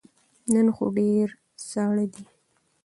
نن 0.53 0.67
خو 0.75 0.85
ډیر 0.97 1.27
ساړه 1.69 2.05
دی 2.13 2.23